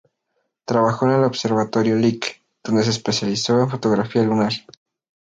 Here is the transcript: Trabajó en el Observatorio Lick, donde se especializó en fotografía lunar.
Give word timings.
Trabajó 0.65 1.05
en 1.05 1.11
el 1.11 1.23
Observatorio 1.25 1.95
Lick, 1.95 2.41
donde 2.63 2.81
se 2.83 2.89
especializó 2.89 3.59
en 3.59 3.69
fotografía 3.69 4.23
lunar. 4.23 4.53